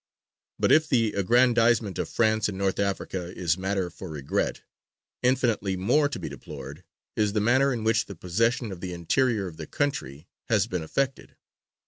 [0.57, 4.61] But if the aggrandizement of France in North Africa is matter for regret,
[5.21, 6.83] infinitely more to be deplored
[7.15, 10.81] is the manner in which the possession of the interior of the country has been
[10.81, 11.35] effected.